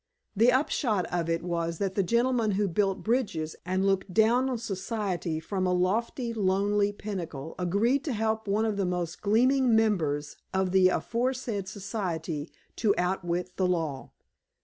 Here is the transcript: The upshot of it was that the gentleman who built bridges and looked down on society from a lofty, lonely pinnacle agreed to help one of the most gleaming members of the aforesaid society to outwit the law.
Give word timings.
The 0.35 0.51
upshot 0.51 1.05
of 1.13 1.29
it 1.29 1.43
was 1.43 1.77
that 1.77 1.93
the 1.93 2.01
gentleman 2.01 2.53
who 2.53 2.67
built 2.67 3.03
bridges 3.03 3.55
and 3.67 3.85
looked 3.85 4.11
down 4.11 4.49
on 4.49 4.57
society 4.57 5.39
from 5.39 5.67
a 5.67 5.73
lofty, 5.75 6.33
lonely 6.33 6.91
pinnacle 6.91 7.53
agreed 7.59 8.03
to 8.05 8.13
help 8.13 8.47
one 8.47 8.65
of 8.65 8.77
the 8.77 8.85
most 8.87 9.21
gleaming 9.21 9.75
members 9.75 10.37
of 10.55 10.71
the 10.71 10.87
aforesaid 10.89 11.67
society 11.67 12.51
to 12.77 12.95
outwit 12.97 13.57
the 13.57 13.67
law. 13.67 14.09